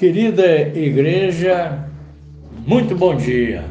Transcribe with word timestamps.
Querida 0.00 0.58
igreja, 0.74 1.78
muito 2.66 2.96
bom 2.96 3.14
dia. 3.14 3.62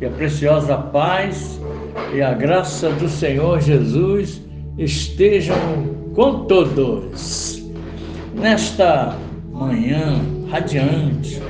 Que 0.00 0.06
a 0.06 0.10
preciosa 0.10 0.76
paz 0.76 1.60
e 2.12 2.20
a 2.20 2.34
graça 2.34 2.90
do 2.90 3.08
Senhor 3.08 3.60
Jesus 3.60 4.42
estejam 4.76 5.56
com 6.12 6.44
todos. 6.46 7.64
Nesta 8.34 9.16
manhã 9.52 10.20
radiante, 10.50 11.40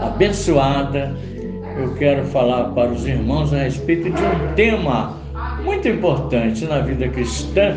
abençoada, 0.00 1.14
eu 1.78 1.94
quero 1.96 2.24
falar 2.28 2.70
para 2.70 2.90
os 2.90 3.06
irmãos 3.06 3.52
a 3.52 3.58
respeito 3.58 4.04
de 4.04 4.22
um 4.22 4.54
tema 4.54 5.18
muito 5.62 5.86
importante 5.86 6.64
na 6.64 6.80
vida 6.80 7.10
cristã, 7.10 7.76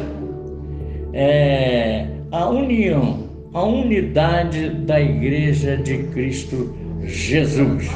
é 1.12 2.08
a 2.32 2.48
união 2.48 3.33
a 3.54 3.64
unidade 3.64 4.70
da 4.70 5.00
Igreja 5.00 5.78
de 5.78 6.00
Cristo 6.06 6.76
Jesus. 7.04 7.88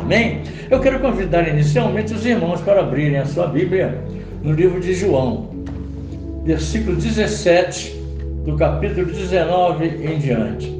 Amém? 0.00 0.40
Eu 0.70 0.80
quero 0.80 0.98
convidar 0.98 1.46
inicialmente 1.46 2.14
os 2.14 2.24
irmãos 2.24 2.62
para 2.62 2.80
abrirem 2.80 3.18
a 3.18 3.26
sua 3.26 3.46
Bíblia 3.48 4.02
no 4.42 4.52
livro 4.52 4.80
de 4.80 4.94
João, 4.94 5.50
versículo 6.44 6.96
17, 6.96 7.94
do 8.46 8.56
capítulo 8.56 9.06
19 9.06 9.84
em 9.84 10.18
diante. 10.18 10.74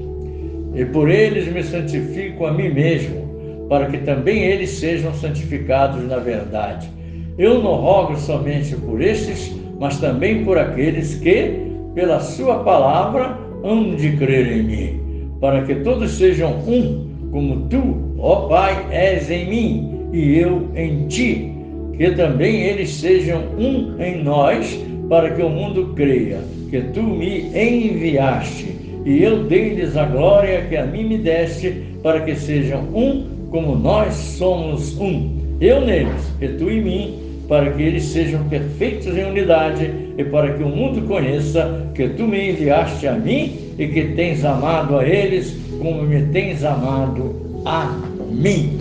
E 0.75 0.87
por 0.87 1.11
eles 1.11 1.47
me 1.53 1.63
santifico 1.63 2.47
a 2.47 2.53
mim 2.53 2.71
mesmo, 2.71 3.67
para 3.69 3.87
que 3.87 3.99
também 3.99 4.43
eles 4.43 4.71
sejam 4.71 5.13
santificados 5.15 6.03
na 6.09 6.17
verdade. 6.17 6.89
Eu 7.37 7.63
não 7.63 7.75
rogo 7.75 8.17
somente 8.17 8.75
por 8.75 9.03
estes, 9.03 9.55
mas 9.79 9.99
também 9.99 10.45
por 10.47 10.57
aqueles 10.57 11.17
que, 11.17 11.61
pela 11.95 12.21
sua 12.21 12.65
palavra, 12.65 13.44
hão 13.65 13.97
de 13.97 14.17
crer 14.17 14.59
em 14.59 14.63
mim, 14.63 15.01
para 15.41 15.63
que 15.63 15.77
todos 15.77 16.13
sejam 16.13 16.53
um, 16.69 17.09
como 17.33 17.67
tu, 17.69 18.15
ó 18.19 18.47
Pai, 18.47 18.87
és 18.91 19.31
em 19.31 19.49
mim 19.49 19.95
e 20.13 20.39
eu 20.39 20.69
em 20.77 21.09
ti, 21.09 21.51
que 21.97 22.11
também 22.11 22.63
eles 22.63 22.91
sejam 22.91 23.43
um 23.59 24.01
em 24.01 24.23
nós, 24.23 24.79
para 25.09 25.31
que 25.31 25.43
o 25.43 25.49
mundo 25.49 25.93
creia 25.97 26.41
que 26.71 26.81
tu 26.93 27.03
me 27.03 27.47
enviaste, 27.57 28.77
e 29.05 29.23
eu 29.23 29.45
dei-lhes 29.45 29.97
a 29.97 30.05
glória 30.05 30.63
que 30.69 30.77
a 30.77 30.85
mim 30.87 31.05
me 31.05 31.19
deste, 31.19 31.71
para 32.03 32.21
que 32.21 32.35
sejam 32.35 32.81
um 32.95 33.27
como 33.51 33.77
nós 33.77 34.15
somos 34.15 34.99
um. 34.99 35.57
Eu 35.61 35.81
neles, 35.81 36.33
e 36.41 36.49
tu 36.49 36.69
em 36.69 36.83
mim, 36.83 37.15
para 37.49 37.73
que 37.73 37.83
eles 37.83 38.05
sejam 38.05 38.43
perfeitos 38.49 39.07
em 39.17 39.25
unidade 39.25 39.93
e 40.17 40.25
para 40.25 40.55
que 40.55 40.63
o 40.63 40.69
mundo 40.69 41.03
conheça 41.07 41.89
que 41.95 42.09
tu 42.09 42.25
me 42.25 42.51
enviaste 42.51 43.07
a 43.07 43.13
mim 43.13 43.59
e 43.79 43.87
que 43.89 44.05
tens 44.15 44.45
amado 44.45 44.99
a 44.99 45.07
eles 45.07 45.57
como 45.79 46.03
me 46.03 46.23
tens 46.27 46.65
amado 46.65 47.35
a 47.65 48.01
mim. 48.31 48.79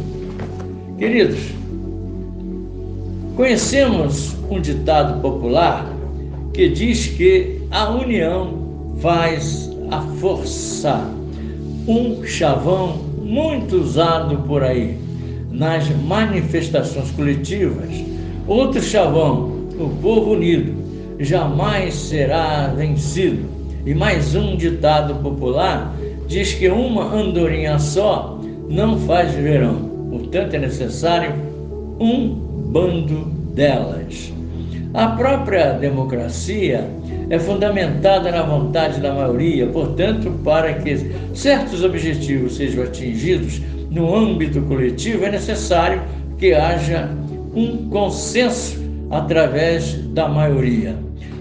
Queridos, 0.97 1.39
conhecemos 3.35 4.35
um 4.49 4.61
ditado 4.61 5.21
popular 5.21 5.91
que 6.53 6.69
diz 6.69 7.07
que 7.07 7.59
a 7.71 7.89
união 7.89 8.95
faz 9.01 9.69
a 9.91 10.01
força. 10.19 11.09
Um 11.87 12.23
chavão 12.23 12.99
muito 13.21 13.75
usado 13.75 14.37
por 14.47 14.63
aí 14.63 14.97
nas 15.51 15.89
manifestações 15.89 17.11
coletivas 17.11 18.12
Outro 18.47 18.81
chavão, 18.81 19.69
o 19.79 19.89
povo 20.01 20.33
unido, 20.33 20.73
jamais 21.19 21.93
será 21.93 22.67
vencido. 22.75 23.45
E 23.85 23.93
mais 23.93 24.35
um 24.35 24.57
ditado 24.57 25.15
popular 25.15 25.95
diz 26.27 26.53
que 26.53 26.67
uma 26.67 27.13
andorinha 27.13 27.79
só 27.79 28.39
não 28.69 28.99
faz 28.99 29.33
verão, 29.33 29.75
portanto 30.09 30.55
é 30.55 30.59
necessário 30.59 31.33
um 31.99 32.29
bando 32.71 33.25
delas. 33.53 34.33
A 34.93 35.07
própria 35.07 35.73
democracia 35.73 36.87
é 37.29 37.39
fundamentada 37.39 38.29
na 38.29 38.43
vontade 38.43 38.99
da 38.99 39.13
maioria, 39.13 39.67
portanto, 39.67 40.31
para 40.43 40.73
que 40.73 41.11
certos 41.33 41.83
objetivos 41.83 42.57
sejam 42.57 42.83
atingidos 42.83 43.61
no 43.89 44.13
âmbito 44.13 44.61
coletivo, 44.63 45.23
é 45.25 45.31
necessário 45.31 46.01
que 46.37 46.53
haja 46.53 47.09
um 47.55 47.89
consenso 47.89 48.81
através 49.09 49.95
da 50.09 50.27
maioria. 50.27 50.95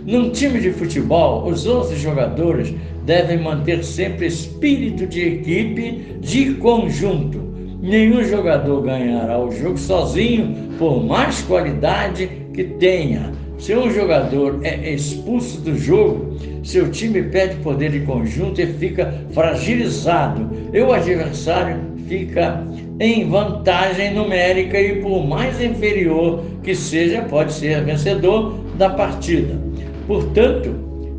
Num 0.05 0.31
time 0.31 0.61
de 0.61 0.73
futebol, 0.73 1.47
os 1.47 1.67
11 1.67 1.97
jogadores 1.97 2.75
devem 3.05 3.41
manter 3.41 3.85
sempre 3.85 4.27
espírito 4.27 5.07
de 5.07 5.23
equipe, 5.23 6.17
de 6.21 6.55
conjunto. 6.55 7.41
Nenhum 7.81 8.25
jogador 8.25 8.83
ganhará 8.83 9.39
o 9.39 9.51
jogo 9.51 9.79
sozinho, 9.79 10.55
por 10.79 11.05
mais 11.05 11.43
qualidade 11.43 12.29
que 12.53 12.65
tenha. 12.65 13.33
Se 13.59 13.75
um 13.77 13.91
jogador 13.91 14.59
é 14.63 14.93
expulso 14.93 15.61
do 15.61 15.77
jogo, 15.79 16.37
seu 16.65 16.91
time 16.91 17.23
perde 17.23 17.57
poder 17.57 17.91
de 17.91 18.01
conjunto 18.01 18.61
e 18.61 18.67
fica 18.67 19.15
fragilizado. 19.33 20.51
E 20.73 20.81
o 20.81 20.93
adversário 20.93 21.77
fica 22.09 22.67
em 22.99 23.29
vantagem 23.29 24.15
numérica 24.15 24.81
e, 24.81 25.01
por 25.01 25.25
mais 25.27 25.61
inferior 25.61 26.45
que 26.63 26.75
seja, 26.75 27.23
pode 27.23 27.53
ser 27.53 27.85
vencedor 27.85 28.55
da 28.77 28.91
partida. 28.91 29.59
Portanto, 30.07 30.75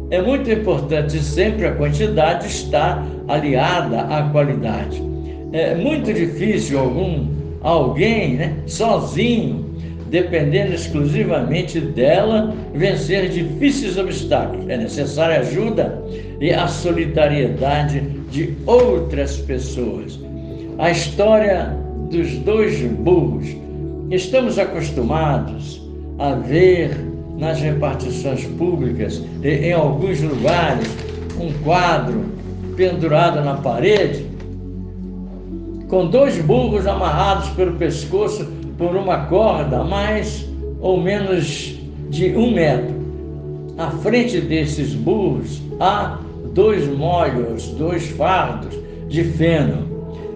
é 0.10 0.22
muito 0.22 0.52
importante 0.52 1.20
sempre 1.20 1.66
a 1.66 1.76
quantidade 1.76 2.48
estar 2.48 3.06
aliada 3.28 4.02
à 4.02 4.30
qualidade. 4.30 5.02
É 5.52 5.76
muito 5.76 6.14
difícil 6.14 6.80
algum 6.80 7.28
alguém, 7.64 8.36
né, 8.36 8.54
sozinho, 8.68 9.73
dependendo 10.14 10.76
exclusivamente 10.76 11.82
dela, 11.82 12.56
vencer 12.76 13.30
difíceis 13.30 13.98
obstáculos. 13.98 14.70
É 14.70 14.78
necessária 14.78 15.40
ajuda 15.40 16.04
e 16.40 16.54
a 16.54 16.68
solidariedade 16.68 18.00
de 18.30 18.54
outras 18.68 19.38
pessoas 19.38 20.20
a 20.78 20.92
história 20.92 21.76
dos 22.12 22.32
dois 22.40 22.80
burros. 22.82 23.48
Estamos 24.12 24.60
acostumados 24.60 25.82
a 26.20 26.36
ver 26.36 26.96
nas 27.40 27.60
repartições 27.60 28.46
públicas, 28.46 29.20
em 29.44 29.72
alguns 29.74 30.22
lugares, 30.22 30.88
um 31.40 31.52
quadro 31.64 32.24
pendurado 32.76 33.44
na 33.44 33.56
parede, 33.56 34.28
com 35.88 36.08
dois 36.08 36.38
burros 36.40 36.86
amarrados 36.86 37.50
pelo 37.50 37.78
pescoço 37.78 38.48
por 38.78 38.96
uma 38.96 39.26
corda 39.26 39.84
mais 39.84 40.48
ou 40.82 41.02
menos 41.02 41.80
de 42.10 42.36
um 42.36 42.52
metro. 42.52 42.94
À 43.78 43.90
frente 43.90 44.40
desses 44.42 44.94
burros 44.94 45.62
há 45.80 46.20
dois 46.54 46.88
molhos, 46.88 47.70
dois 47.70 48.08
fardos 48.10 48.78
de 49.08 49.24
feno. 49.24 49.88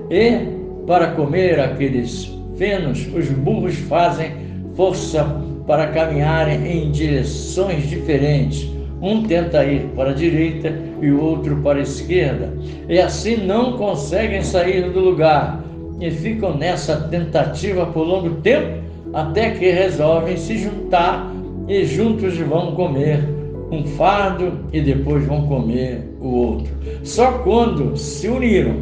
E, 0.09 0.57
para 0.85 1.11
comer 1.11 1.59
aqueles 1.59 2.31
fenos, 2.57 3.07
os 3.13 3.29
burros 3.29 3.75
fazem 3.75 4.31
força 4.75 5.23
para 5.67 5.87
caminharem 5.87 6.65
em 6.65 6.91
direções 6.91 7.89
diferentes. 7.89 8.69
Um 9.01 9.23
tenta 9.23 9.63
ir 9.65 9.81
para 9.95 10.11
a 10.11 10.13
direita 10.13 10.73
e 11.01 11.11
o 11.11 11.21
outro 11.21 11.57
para 11.57 11.77
a 11.77 11.83
esquerda, 11.83 12.51
e 12.89 12.97
assim 12.99 13.37
não 13.37 13.73
conseguem 13.73 14.41
sair 14.41 14.89
do 14.89 14.99
lugar 14.99 15.63
e 15.99 16.11
ficam 16.11 16.55
nessa 16.55 16.95
tentativa 17.09 17.85
por 17.85 18.03
longo 18.03 18.41
tempo 18.41 18.83
até 19.13 19.51
que 19.51 19.71
resolvem 19.71 20.37
se 20.37 20.57
juntar 20.57 21.31
e 21.67 21.85
juntos 21.85 22.37
vão 22.37 22.73
comer 22.75 23.23
um 23.71 23.85
fardo 23.85 24.59
e 24.71 24.79
depois 24.79 25.25
vão 25.25 25.47
comer 25.47 26.03
o 26.21 26.27
outro. 26.27 26.71
Só 27.03 27.31
quando 27.39 27.97
se 27.97 28.27
uniram 28.27 28.75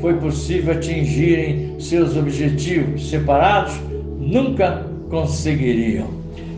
foi 0.00 0.14
possível 0.14 0.74
atingirem 0.74 1.76
seus 1.78 2.16
objetivos. 2.16 3.08
Separados, 3.08 3.74
nunca 4.18 4.84
conseguiriam. 5.08 6.08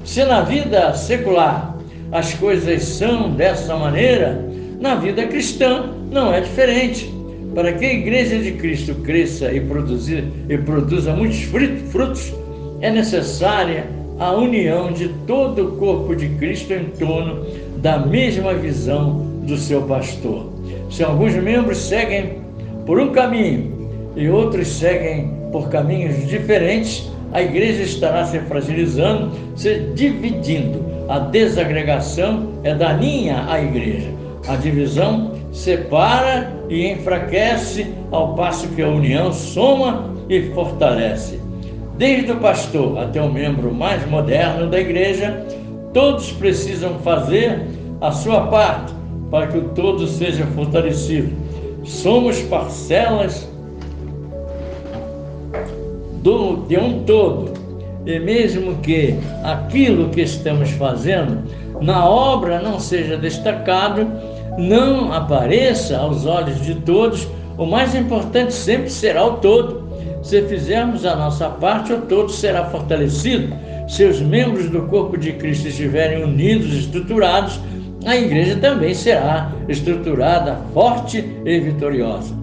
Se 0.04 0.24
na 0.24 0.40
vida 0.40 0.94
secular 0.94 1.76
as 2.10 2.32
coisas 2.34 2.82
são 2.84 3.30
dessa 3.32 3.76
maneira, 3.76 4.42
na 4.80 4.94
vida 4.94 5.26
cristã 5.26 5.90
não 6.10 6.32
é 6.32 6.40
diferente. 6.40 7.12
Para 7.54 7.72
que 7.72 7.84
a 7.84 7.92
Igreja 7.92 8.38
de 8.38 8.52
Cristo 8.52 8.94
cresça 8.96 9.52
e, 9.52 9.60
produzir, 9.60 10.24
e 10.48 10.58
produza 10.58 11.14
muitos 11.14 11.42
frutos, 11.42 12.34
é 12.80 12.90
necessária 12.90 13.86
a 14.18 14.32
união 14.32 14.92
de 14.92 15.08
todo 15.26 15.66
o 15.66 15.76
corpo 15.76 16.14
de 16.16 16.28
Cristo 16.30 16.72
em 16.72 16.84
torno 16.98 17.46
da 17.78 17.98
mesma 17.98 18.54
visão 18.54 19.24
do 19.46 19.56
seu 19.56 19.82
pastor. 19.82 20.52
Se 20.90 21.04
alguns 21.04 21.34
membros 21.34 21.78
seguem 21.78 22.38
por 22.86 22.98
um 22.98 23.10
caminho 23.12 23.88
e 24.16 24.28
outros 24.28 24.68
seguem 24.68 25.30
por 25.52 25.68
caminhos 25.68 26.26
diferentes, 26.26 27.10
a 27.32 27.42
igreja 27.42 27.82
estará 27.82 28.24
se 28.24 28.38
fragilizando, 28.40 29.30
se 29.56 29.80
dividindo. 29.94 30.84
A 31.08 31.18
desagregação 31.18 32.48
é 32.62 32.74
daninha 32.74 33.44
à 33.48 33.60
igreja. 33.60 34.08
A 34.48 34.56
divisão 34.56 35.32
separa 35.52 36.53
e 36.68 36.90
enfraquece, 36.90 37.94
ao 38.10 38.34
passo 38.34 38.68
que 38.68 38.82
a 38.82 38.88
união 38.88 39.32
soma 39.32 40.14
e 40.28 40.42
fortalece. 40.50 41.40
Desde 41.96 42.32
o 42.32 42.36
pastor 42.36 42.98
até 42.98 43.20
o 43.22 43.32
membro 43.32 43.72
mais 43.72 44.06
moderno 44.08 44.68
da 44.68 44.80
igreja, 44.80 45.46
todos 45.92 46.32
precisam 46.32 46.98
fazer 47.00 47.62
a 48.00 48.10
sua 48.10 48.48
parte 48.48 48.92
para 49.30 49.46
que 49.46 49.58
o 49.58 49.68
todo 49.70 50.06
seja 50.06 50.44
fortalecido. 50.46 51.32
Somos 51.84 52.40
parcelas 52.42 53.48
do, 56.22 56.56
de 56.66 56.78
um 56.78 57.04
todo. 57.04 57.52
E 58.06 58.18
mesmo 58.18 58.76
que 58.76 59.14
aquilo 59.42 60.10
que 60.10 60.22
estamos 60.22 60.70
fazendo 60.72 61.42
na 61.80 62.08
obra 62.08 62.60
não 62.60 62.78
seja 62.78 63.16
destacado, 63.16 64.06
não 64.58 65.12
apareça 65.12 65.96
aos 65.98 66.26
olhos 66.26 66.60
de 66.62 66.74
todos, 66.76 67.26
o 67.56 67.66
mais 67.66 67.94
importante 67.94 68.52
sempre 68.52 68.90
será 68.90 69.24
o 69.24 69.36
todo. 69.38 69.84
Se 70.22 70.42
fizermos 70.42 71.04
a 71.04 71.14
nossa 71.14 71.48
parte, 71.48 71.92
o 71.92 72.00
todo 72.02 72.30
será 72.30 72.64
fortalecido. 72.66 73.54
Se 73.88 74.04
os 74.04 74.20
membros 74.20 74.70
do 74.70 74.82
corpo 74.82 75.18
de 75.18 75.32
Cristo 75.32 75.68
estiverem 75.68 76.24
unidos, 76.24 76.72
estruturados, 76.72 77.60
a 78.06 78.16
igreja 78.16 78.56
também 78.56 78.94
será 78.94 79.52
estruturada, 79.68 80.58
forte 80.72 81.24
e 81.44 81.60
vitoriosa. 81.60 82.34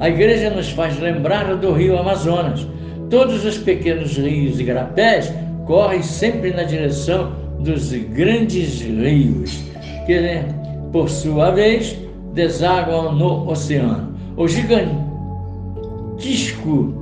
A 0.00 0.08
igreja 0.08 0.50
nos 0.50 0.70
faz 0.70 0.98
lembrar 0.98 1.56
do 1.56 1.72
rio 1.72 1.98
Amazonas. 1.98 2.66
Todos 3.10 3.44
os 3.44 3.58
pequenos 3.58 4.16
rios 4.16 4.60
e 4.60 4.64
garapés 4.64 5.32
correm 5.66 6.02
sempre 6.02 6.50
na 6.50 6.62
direção 6.62 7.32
dos 7.58 7.92
grandes 7.92 8.80
rios, 8.80 9.62
que, 10.06 10.44
por 10.92 11.08
sua 11.08 11.50
vez, 11.50 11.96
desaguam 12.34 13.14
no 13.14 13.48
oceano. 13.50 14.14
O 14.36 14.46
gigantesco, 14.46 15.02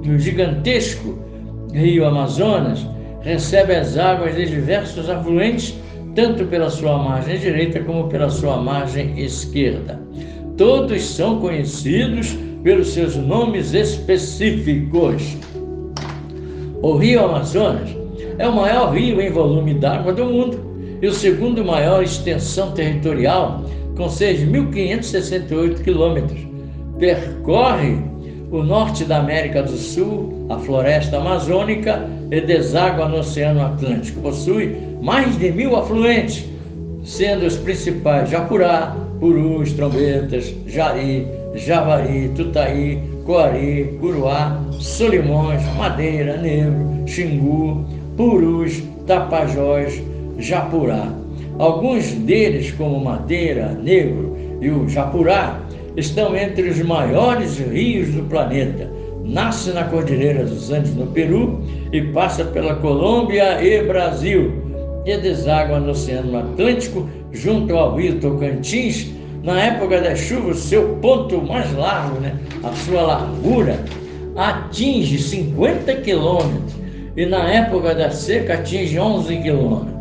o 0.05 0.19
gigantesco 0.19 1.19
rio 1.73 2.07
Amazonas 2.07 2.87
recebe 3.21 3.75
as 3.75 3.99
águas 3.99 4.35
de 4.37 4.47
diversos 4.47 5.11
afluentes, 5.11 5.75
tanto 6.15 6.47
pela 6.47 6.71
sua 6.71 6.97
margem 6.97 7.39
direita 7.39 7.81
como 7.81 8.09
pela 8.09 8.31
sua 8.31 8.57
margem 8.57 9.19
esquerda. 9.21 10.01
Todos 10.57 11.03
são 11.03 11.41
conhecidos 11.41 12.35
pelos 12.63 12.89
seus 12.89 13.15
nomes 13.17 13.75
específicos. 13.75 15.37
O 16.81 16.97
rio 16.97 17.25
Amazonas 17.25 17.91
é 18.39 18.49
o 18.49 18.55
maior 18.55 18.95
rio 18.95 19.21
em 19.21 19.31
volume 19.31 19.75
d'água 19.75 20.13
do 20.13 20.25
mundo 20.25 20.67
e 21.03 21.07
o 21.07 21.13
segundo 21.13 21.65
maior 21.65 22.03
extensão 22.03 22.73
territorial, 22.73 23.63
com 23.97 24.07
6.568 24.07 25.83
quilômetros. 25.83 26.41
Percorre 26.99 27.99
o 28.51 28.63
norte 28.63 29.05
da 29.05 29.19
América 29.19 29.63
do 29.63 29.77
Sul, 29.77 30.47
a 30.49 30.59
floresta 30.59 31.17
amazônica 31.17 32.09
e 32.31 32.41
deságua 32.41 33.09
no 33.09 33.19
Oceano 33.19 33.63
Atlântico. 33.63 34.21
Possui 34.21 34.77
mais 35.03 35.37
de 35.39 35.51
mil 35.51 35.75
afluentes, 35.77 36.45
sendo 37.05 37.47
os 37.47 37.57
principais 37.57 38.31
Japurá, 38.31 38.97
Purus, 39.19 39.73
Trombetas, 39.73 40.55
Jari, 40.67 41.27
Javari, 41.55 42.31
Tutaí, 42.37 43.03
Coari, 43.25 43.97
Curuá, 44.01 44.61
Solimões, 44.79 45.63
Madeira, 45.77 46.37
Negro, 46.37 47.03
Xingu, 47.07 47.85
Purus, 48.17 48.83
Tapajós, 49.07 50.01
Japurá. 50.39 51.26
Alguns 51.59 52.13
deles, 52.13 52.71
como 52.73 53.03
Madeira, 53.03 53.69
Negro 53.83 54.37
e 54.61 54.69
o 54.69 54.87
Japurá, 54.89 55.59
estão 55.97 56.37
entre 56.37 56.69
os 56.69 56.79
maiores 56.83 57.59
rios 57.59 58.11
do 58.11 58.23
planeta. 58.25 58.91
Nasce 59.25 59.71
na 59.71 59.85
Cordilheira 59.85 60.45
dos 60.45 60.71
Andes, 60.71 60.95
no 60.95 61.07
Peru, 61.07 61.63
e 61.93 62.03
passa 62.03 62.45
pela 62.45 62.77
Colômbia 62.77 63.63
e 63.63 63.83
Brasil, 63.85 64.53
e 65.07 65.17
deságua 65.17 65.81
no 65.81 65.93
Oceano 65.93 66.37
Atlântico, 66.37 67.09
junto 67.33 67.75
ao 67.75 67.97
rio 67.97 68.21
Tocantins, 68.21 69.11
na 69.43 69.59
época 69.59 70.01
das 70.01 70.19
chuvas, 70.19 70.59
seu 70.59 70.97
ponto 71.01 71.41
mais 71.41 71.73
largo, 71.75 72.21
né, 72.21 72.35
a 72.63 72.73
sua 72.73 73.01
largura, 73.01 73.83
atinge 74.37 75.19
50 75.19 75.95
quilômetros 76.03 76.75
e 77.17 77.25
na 77.25 77.49
época 77.51 77.95
da 77.95 78.11
seca 78.11 78.55
atinge 78.55 78.99
11 78.99 79.37
quilômetros. 79.39 79.96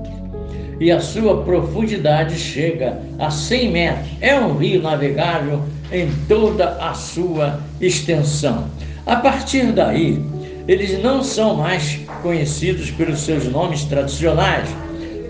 E 0.79 0.91
a 0.91 0.99
sua 0.99 1.43
profundidade 1.43 2.35
chega 2.35 3.01
a 3.17 3.29
100 3.29 3.71
metros. 3.71 4.07
É 4.19 4.39
um 4.39 4.57
rio 4.57 4.81
navegável 4.81 5.61
em 5.91 6.09
toda 6.27 6.77
a 6.81 6.93
sua 6.93 7.59
extensão. 7.79 8.65
A 9.05 9.15
partir 9.17 9.71
daí, 9.71 10.19
eles 10.67 11.01
não 11.01 11.23
são 11.23 11.55
mais 11.55 11.99
conhecidos 12.21 12.89
pelos 12.91 13.19
seus 13.19 13.45
nomes 13.45 13.83
tradicionais, 13.85 14.67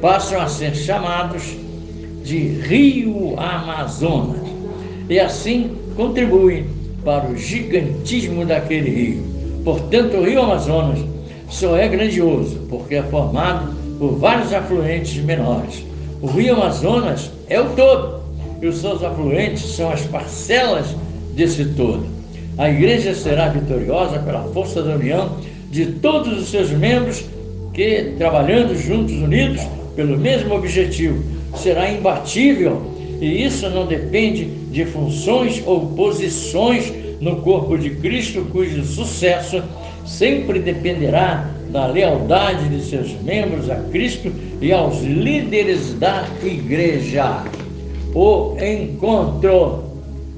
passam 0.01 0.39
a 0.42 0.47
ser 0.47 0.74
chamados 0.75 1.56
de 2.24 2.38
Rio 2.38 3.39
Amazonas 3.39 4.42
e 5.09 5.19
assim 5.19 5.71
contribuem 5.95 6.65
para 7.03 7.30
o 7.30 7.38
gigantismo 7.38 8.45
daquele 8.45 8.89
rio. 8.89 9.24
Portanto, 9.63 10.18
o 10.18 10.24
Rio 10.25 10.42
Amazonas 10.42 11.00
só 11.50 11.77
é 11.77 11.88
grandioso 11.88 12.65
porque 12.69 12.95
é 12.95 13.03
formado 13.03 13.74
por 13.97 14.18
vários 14.18 14.53
afluentes 14.53 15.15
menores. 15.24 15.83
O 16.21 16.27
Rio 16.27 16.56
Amazonas 16.56 17.31
é 17.47 17.59
o 17.59 17.69
todo 17.69 18.21
e 18.62 18.68
os 18.68 18.77
seus 18.77 19.03
afluentes 19.03 19.63
são 19.75 19.92
as 19.92 20.01
parcelas 20.01 20.95
desse 21.36 21.65
todo. 21.65 22.06
A 22.57 22.69
igreja 22.69 23.13
será 23.13 23.50
vitoriosa 23.50 24.19
pela 24.19 24.44
força 24.53 24.81
da 24.81 24.95
união 24.95 25.38
de 25.69 25.88
todos 25.88 26.42
os 26.42 26.50
seus 26.50 26.71
membros 26.71 27.25
que, 27.74 28.13
trabalhando 28.18 28.75
juntos, 28.75 29.15
unidos 29.15 29.62
pelo 29.95 30.18
mesmo 30.18 30.56
objetivo, 30.56 31.21
será 31.56 31.92
imbatível. 31.92 32.94
E 33.19 33.44
isso 33.44 33.69
não 33.69 33.86
depende 33.86 34.45
de 34.45 34.86
funções 34.86 35.62
ou 35.65 35.88
posições 35.88 36.94
no 37.20 37.38
corpo 37.38 37.78
de 37.78 37.92
Cristo, 37.92 38.46
cujo 38.52 38.84
sucesso 38.84 39.64
sempre 40.06 40.60
dependerá 40.60 41.50
da 41.70 41.88
lealdade 41.88 42.70
de 42.70 42.84
seus 42.84 43.12
membros 43.22 43.70
a 43.70 43.76
Cristo 43.92 44.32
e 44.62 44.72
aos 44.72 45.02
líderes 45.02 45.94
da 45.96 46.26
igreja. 46.44 47.44
O 48.14 48.56
encontro 48.62 49.84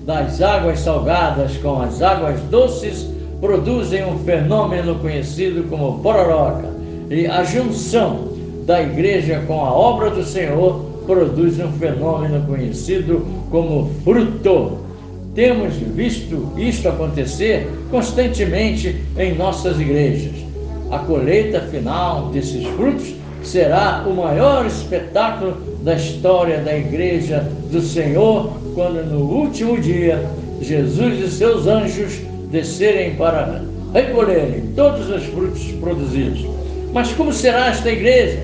das 0.06 0.42
águas 0.42 0.80
salgadas 0.80 1.58
com 1.58 1.82
as 1.82 2.02
águas 2.02 2.40
doces 2.50 3.08
produzem 3.40 4.06
um 4.06 4.18
fenômeno 4.20 4.96
conhecido 4.96 5.64
como 5.70 6.00
pororoca, 6.00 6.70
e 7.10 7.28
a 7.28 7.44
junção 7.44 8.30
da 8.66 8.82
igreja 8.82 9.44
com 9.46 9.64
a 9.64 9.72
obra 9.72 10.10
do 10.10 10.24
Senhor 10.24 10.86
produz 11.06 11.60
um 11.60 11.72
fenômeno 11.74 12.46
conhecido 12.48 13.26
como 13.52 13.92
fruto. 14.04 14.87
Temos 15.38 15.76
visto 15.76 16.52
isto 16.58 16.90
acontecer 16.90 17.70
constantemente 17.92 19.04
em 19.16 19.36
nossas 19.36 19.80
igrejas. 19.80 20.32
A 20.90 20.98
colheita 20.98 21.62
final 21.62 22.30
desses 22.30 22.66
frutos 22.70 23.14
será 23.44 24.04
o 24.08 24.16
maior 24.16 24.66
espetáculo 24.66 25.56
da 25.84 25.94
história 25.94 26.58
da 26.62 26.76
igreja 26.76 27.48
do 27.72 27.80
Senhor, 27.82 28.52
quando 28.74 29.06
no 29.06 29.20
último 29.20 29.80
dia 29.80 30.28
Jesus 30.60 31.20
e 31.24 31.30
seus 31.30 31.68
anjos 31.68 32.20
descerem 32.50 33.14
para 33.14 33.64
recolherem 33.94 34.72
todos 34.76 35.08
os 35.08 35.24
frutos 35.26 35.72
produzidos. 35.74 36.48
Mas 36.92 37.14
como 37.14 37.32
será 37.32 37.68
esta 37.68 37.92
igreja? 37.92 38.40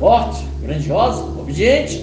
Forte, 0.00 0.42
grandiosa, 0.62 1.24
obediente? 1.38 2.02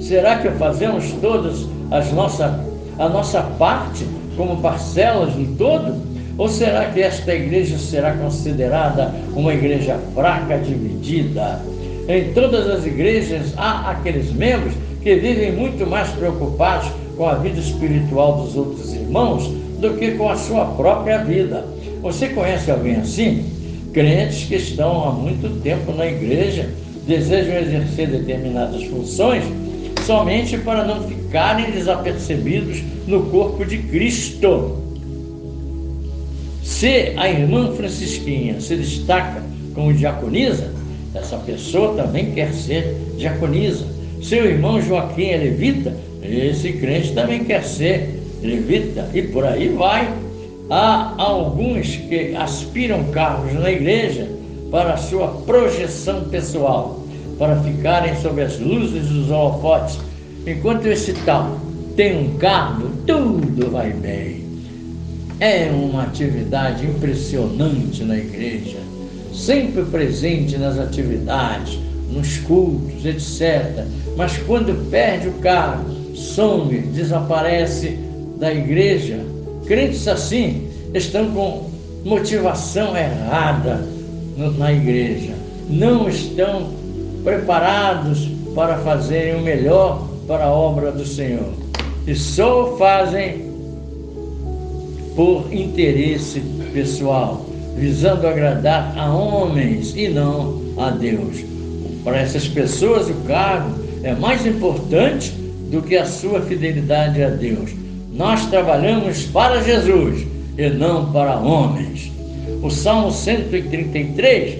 Será 0.00 0.38
que 0.38 0.50
fazemos 0.50 1.12
todas 1.20 1.64
as 1.92 2.12
nossa, 2.12 2.66
a 2.98 3.08
nossa 3.08 3.42
parte 3.42 4.04
como 4.36 4.60
parcelas 4.60 5.32
do 5.34 5.56
todo? 5.56 5.94
Ou 6.36 6.48
será 6.48 6.86
que 6.86 7.00
esta 7.00 7.34
igreja 7.34 7.76
será 7.78 8.12
considerada 8.12 9.12
uma 9.34 9.52
igreja 9.52 9.98
fraca, 10.14 10.58
dividida? 10.58 11.60
Em 12.08 12.32
todas 12.32 12.68
as 12.68 12.86
igrejas 12.86 13.52
há 13.56 13.90
aqueles 13.90 14.32
membros 14.32 14.72
que 15.02 15.14
vivem 15.16 15.52
muito 15.52 15.86
mais 15.86 16.08
preocupados 16.10 16.88
com 17.16 17.28
a 17.28 17.34
vida 17.34 17.58
espiritual 17.58 18.42
dos 18.42 18.56
outros 18.56 18.94
irmãos 18.94 19.48
do 19.80 19.94
que 19.94 20.12
com 20.12 20.28
a 20.28 20.36
sua 20.36 20.64
própria 20.66 21.18
vida. 21.18 21.64
Você 22.02 22.28
conhece 22.28 22.70
alguém 22.70 22.96
assim? 22.96 23.44
Crentes 23.92 24.44
que 24.44 24.54
estão 24.54 25.08
há 25.08 25.12
muito 25.12 25.60
tempo 25.62 25.92
na 25.92 26.06
igreja, 26.06 26.70
desejam 27.06 27.56
exercer 27.56 28.08
determinadas 28.08 28.84
funções 28.84 29.44
somente 30.08 30.56
para 30.56 30.86
não 30.86 31.06
ficarem 31.06 31.70
desapercebidos 31.70 32.82
no 33.06 33.24
corpo 33.26 33.62
de 33.62 33.76
Cristo. 33.76 34.78
Se 36.62 37.12
a 37.14 37.28
irmã 37.28 37.74
Francisquinha 37.74 38.58
se 38.58 38.74
destaca 38.76 39.42
como 39.74 39.92
diaconisa, 39.92 40.72
essa 41.14 41.36
pessoa 41.36 41.94
também 41.94 42.32
quer 42.32 42.54
ser 42.54 42.96
diaconisa. 43.18 43.84
Seu 44.22 44.46
irmão 44.46 44.80
Joaquim 44.80 45.26
é 45.26 45.36
levita, 45.36 45.94
esse 46.22 46.72
crente 46.72 47.12
também 47.12 47.44
quer 47.44 47.62
ser 47.62 48.22
levita 48.40 49.10
e 49.12 49.20
por 49.20 49.44
aí 49.44 49.68
vai. 49.68 50.10
Há 50.70 51.16
alguns 51.18 51.96
que 51.96 52.34
aspiram 52.34 53.04
cargos 53.10 53.52
na 53.52 53.70
igreja 53.70 54.26
para 54.70 54.96
sua 54.96 55.28
projeção 55.44 56.24
pessoal, 56.30 56.97
para 57.38 57.56
ficarem 57.62 58.14
sob 58.20 58.42
as 58.42 58.58
luzes 58.58 59.06
dos 59.08 59.30
holofotes, 59.30 59.98
enquanto 60.46 60.86
esse 60.86 61.12
tal 61.24 61.58
tem 61.96 62.16
um 62.16 62.36
cargo, 62.38 62.90
tudo 63.06 63.70
vai 63.70 63.92
bem. 63.92 64.46
É 65.40 65.70
uma 65.70 66.02
atividade 66.02 66.84
impressionante 66.84 68.02
na 68.02 68.16
igreja, 68.16 68.78
sempre 69.32 69.84
presente 69.84 70.56
nas 70.58 70.78
atividades, 70.78 71.78
nos 72.10 72.38
cultos, 72.38 73.04
etc. 73.04 73.84
Mas 74.16 74.36
quando 74.38 74.90
perde 74.90 75.28
o 75.28 75.32
cargo, 75.34 76.14
some, 76.14 76.78
desaparece 76.78 77.98
da 78.38 78.52
igreja. 78.52 79.20
Crentes 79.66 80.08
assim 80.08 80.68
estão 80.94 81.30
com 81.30 81.70
motivação 82.04 82.96
errada 82.96 83.86
na 84.56 84.72
igreja, 84.72 85.34
não 85.68 86.08
estão 86.08 86.77
preparados 87.24 88.28
para 88.54 88.78
fazerem 88.78 89.36
o 89.36 89.42
melhor 89.42 90.08
para 90.26 90.44
a 90.44 90.52
obra 90.52 90.92
do 90.92 91.06
Senhor 91.06 91.52
e 92.06 92.14
só 92.14 92.76
fazem 92.78 93.48
por 95.14 95.52
interesse 95.52 96.40
pessoal, 96.72 97.44
visando 97.76 98.26
agradar 98.26 98.96
a 98.96 99.12
homens 99.12 99.94
e 99.94 100.08
não 100.08 100.62
a 100.78 100.90
Deus. 100.90 101.44
Para 102.04 102.18
essas 102.18 102.48
pessoas, 102.48 103.10
o 103.10 103.14
cargo 103.26 103.74
é 104.02 104.14
mais 104.14 104.46
importante 104.46 105.32
do 105.70 105.82
que 105.82 105.96
a 105.96 106.06
sua 106.06 106.40
fidelidade 106.40 107.22
a 107.22 107.28
Deus. 107.28 107.70
Nós 108.12 108.46
trabalhamos 108.46 109.24
para 109.24 109.62
Jesus 109.62 110.26
e 110.56 110.70
não 110.70 111.12
para 111.12 111.38
homens. 111.38 112.10
O 112.62 112.70
Salmo 112.70 113.10
133 113.10 114.58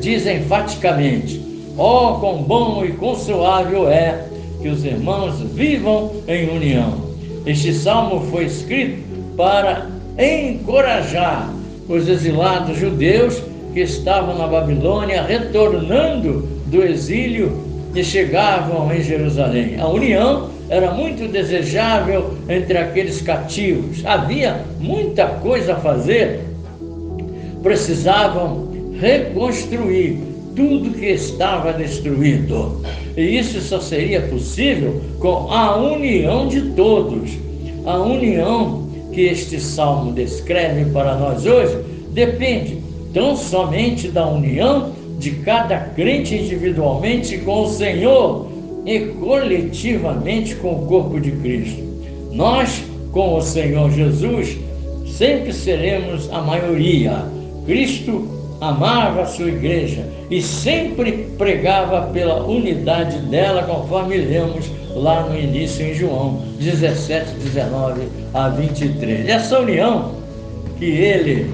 diz 0.00 0.26
enfaticamente: 0.26 1.41
Ó, 1.76 2.10
oh, 2.10 2.20
quão 2.20 2.42
bom 2.42 2.84
e 2.84 2.92
consolável 2.92 3.88
é 3.88 4.26
que 4.60 4.68
os 4.68 4.84
irmãos 4.84 5.40
vivam 5.40 6.12
em 6.28 6.48
união. 6.48 7.12
Este 7.46 7.72
salmo 7.72 8.26
foi 8.30 8.44
escrito 8.44 9.02
para 9.36 9.88
encorajar 10.18 11.52
os 11.88 12.08
exilados 12.08 12.78
judeus 12.78 13.42
que 13.72 13.80
estavam 13.80 14.36
na 14.36 14.46
Babilônia, 14.46 15.22
retornando 15.22 16.46
do 16.66 16.82
exílio 16.82 17.58
e 17.94 18.04
chegavam 18.04 18.92
em 18.92 19.02
Jerusalém. 19.02 19.80
A 19.80 19.88
união 19.88 20.50
era 20.68 20.92
muito 20.92 21.26
desejável 21.30 22.34
entre 22.48 22.78
aqueles 22.78 23.20
cativos. 23.20 24.04
Havia 24.04 24.62
muita 24.78 25.26
coisa 25.26 25.74
a 25.74 25.76
fazer. 25.76 26.40
Precisavam 27.62 28.68
reconstruir 28.98 30.31
tudo 30.54 30.90
que 30.90 31.06
estava 31.06 31.72
destruído. 31.72 32.82
E 33.16 33.38
isso 33.38 33.60
só 33.60 33.80
seria 33.80 34.22
possível 34.22 35.00
com 35.18 35.50
a 35.50 35.76
união 35.76 36.48
de 36.48 36.62
todos. 36.72 37.30
A 37.84 37.98
união 37.98 38.88
que 39.12 39.22
este 39.22 39.60
salmo 39.60 40.12
descreve 40.12 40.90
para 40.90 41.16
nós 41.16 41.44
hoje 41.44 41.78
depende 42.10 42.82
tão 43.12 43.36
somente 43.36 44.08
da 44.08 44.26
união 44.26 44.92
de 45.18 45.32
cada 45.32 45.78
crente 45.78 46.34
individualmente 46.34 47.38
com 47.38 47.62
o 47.62 47.68
Senhor 47.68 48.48
e 48.84 49.00
coletivamente 49.20 50.54
com 50.56 50.72
o 50.72 50.86
corpo 50.86 51.20
de 51.20 51.30
Cristo. 51.32 51.82
Nós, 52.32 52.82
com 53.12 53.36
o 53.36 53.42
Senhor 53.42 53.90
Jesus, 53.90 54.58
sempre 55.06 55.52
seremos 55.52 56.28
a 56.32 56.40
maioria. 56.40 57.24
Cristo 57.66 58.26
amava 58.62 59.22
a 59.22 59.26
sua 59.26 59.48
igreja 59.48 60.06
e 60.30 60.40
sempre 60.40 61.28
pregava 61.36 62.02
pela 62.12 62.44
unidade 62.44 63.18
dela, 63.26 63.64
conforme 63.64 64.16
lemos 64.16 64.70
lá 64.94 65.24
no 65.24 65.36
início 65.36 65.84
em 65.84 65.94
João 65.94 66.40
17, 66.60 67.34
19 67.34 68.02
a 68.32 68.48
23. 68.50 69.28
Essa 69.28 69.58
união 69.58 70.12
que 70.78 70.84
ele 70.84 71.50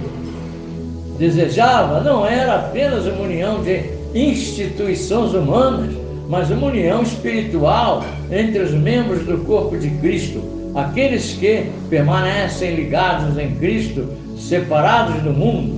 desejava 1.18 2.00
não 2.02 2.26
era 2.26 2.56
apenas 2.56 3.06
uma 3.06 3.22
união 3.22 3.62
de 3.62 3.84
instituições 4.14 5.32
humanas, 5.32 5.94
mas 6.28 6.50
uma 6.50 6.66
união 6.66 7.02
espiritual 7.02 8.04
entre 8.30 8.58
os 8.60 8.72
membros 8.72 9.24
do 9.24 9.38
corpo 9.38 9.78
de 9.78 9.88
Cristo, 9.92 10.42
aqueles 10.74 11.32
que 11.32 11.70
permanecem 11.88 12.74
ligados 12.74 13.38
em 13.38 13.54
Cristo, 13.54 14.06
separados 14.36 15.22
do 15.22 15.32
mundo. 15.32 15.77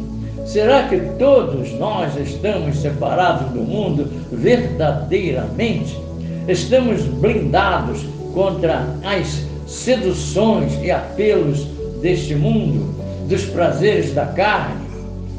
Será 0.50 0.88
que 0.88 0.98
todos 1.16 1.70
nós 1.74 2.16
estamos 2.16 2.82
separados 2.82 3.52
do 3.52 3.60
mundo 3.60 4.10
verdadeiramente? 4.32 5.96
Estamos 6.48 7.02
blindados 7.02 8.04
contra 8.34 8.84
as 9.04 9.46
seduções 9.64 10.76
e 10.82 10.90
apelos 10.90 11.68
deste 12.02 12.34
mundo, 12.34 12.92
dos 13.28 13.44
prazeres 13.44 14.12
da 14.12 14.26
carne? 14.26 14.88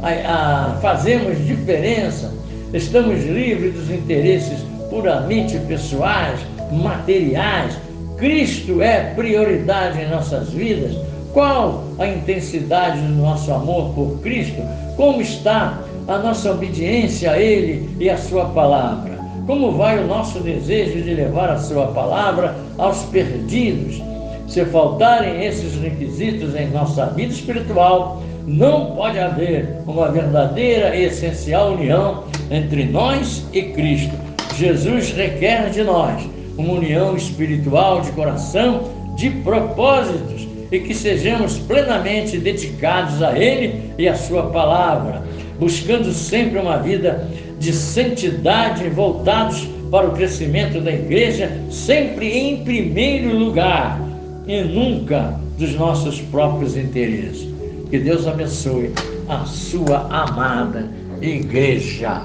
A, 0.01 0.75
a, 0.75 0.77
fazemos 0.77 1.45
diferença? 1.45 2.33
Estamos 2.73 3.25
livres 3.25 3.73
dos 3.73 3.89
interesses 3.89 4.59
puramente 4.89 5.59
pessoais, 5.67 6.39
materiais? 6.71 7.77
Cristo 8.15 8.81
é 8.81 9.13
prioridade 9.13 9.99
em 9.99 10.09
nossas 10.09 10.51
vidas? 10.51 10.95
Qual 11.33 11.85
a 11.97 12.05
intensidade 12.05 12.99
do 12.99 13.13
nosso 13.13 13.53
amor 13.53 13.93
por 13.93 14.19
Cristo? 14.21 14.61
Como 14.97 15.21
está 15.21 15.79
a 16.05 16.17
nossa 16.17 16.51
obediência 16.51 17.31
a 17.31 17.39
Ele 17.39 17.89
e 17.99 18.09
a 18.09 18.17
Sua 18.17 18.45
palavra? 18.45 19.17
Como 19.47 19.71
vai 19.71 19.97
o 20.03 20.07
nosso 20.07 20.39
desejo 20.41 21.01
de 21.01 21.13
levar 21.13 21.49
a 21.49 21.57
Sua 21.57 21.87
palavra 21.87 22.53
aos 22.77 23.03
perdidos? 23.03 24.01
Se 24.45 24.65
faltarem 24.65 25.45
esses 25.45 25.81
requisitos 25.81 26.53
em 26.53 26.69
nossa 26.69 27.05
vida 27.05 27.31
espiritual, 27.31 28.21
não 28.45 28.87
pode 28.87 29.17
haver 29.17 29.77
uma 29.87 30.11
verdadeira 30.11 30.93
e 30.93 31.05
essencial 31.05 31.71
união 31.71 32.25
entre 32.49 32.83
nós 32.83 33.45
e 33.53 33.61
Cristo. 33.63 34.13
Jesus 34.57 35.11
requer 35.13 35.69
de 35.69 35.81
nós 35.81 36.21
uma 36.57 36.73
união 36.73 37.15
espiritual 37.15 38.01
de 38.01 38.11
coração, 38.11 38.89
de 39.15 39.29
propósitos 39.29 40.50
e 40.71 40.79
que 40.79 40.93
sejamos 40.93 41.57
plenamente 41.57 42.37
dedicados 42.37 43.21
a 43.21 43.37
Ele 43.37 43.91
e 43.97 44.07
a 44.07 44.15
Sua 44.15 44.43
palavra, 44.47 45.23
buscando 45.59 46.11
sempre 46.13 46.57
uma 46.59 46.77
vida 46.77 47.27
de 47.59 47.73
santidade, 47.73 48.87
voltados 48.89 49.67
para 49.91 50.07
o 50.07 50.13
crescimento 50.13 50.79
da 50.79 50.91
igreja, 50.91 51.51
sempre 51.69 52.31
em 52.31 52.63
primeiro 52.63 53.37
lugar 53.37 54.01
e 54.47 54.61
nunca 54.61 55.39
dos 55.57 55.75
nossos 55.75 56.21
próprios 56.21 56.77
interesses. 56.77 57.47
Que 57.89 57.99
Deus 57.99 58.25
abençoe 58.25 58.91
a 59.27 59.45
sua 59.45 60.07
amada 60.09 60.89
igreja. 61.21 62.23